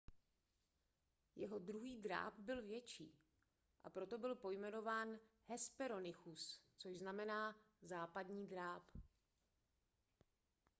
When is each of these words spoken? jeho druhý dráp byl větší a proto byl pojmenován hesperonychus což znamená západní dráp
jeho 1.35 1.59
druhý 1.59 1.97
dráp 1.97 2.33
byl 2.39 2.61
větší 2.63 3.17
a 3.83 3.89
proto 3.89 4.17
byl 4.17 4.35
pojmenován 4.35 5.19
hesperonychus 5.47 6.61
což 6.77 6.97
znamená 6.97 7.55
západní 7.81 8.47
dráp 8.47 8.83